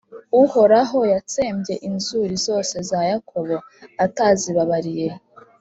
[0.41, 3.57] Uhoraho yatsembye inzuri zose za Yakobo,
[4.05, 5.09] atazibabariye;